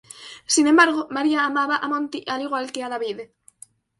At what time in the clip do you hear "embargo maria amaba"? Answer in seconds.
0.65-1.75